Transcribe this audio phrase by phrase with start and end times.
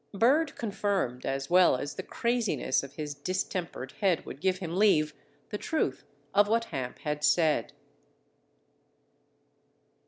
[0.15, 5.13] Bird confirmed, as well as the craziness of his distempered head would give him leave,
[5.49, 7.71] the truth of what Hamp had said.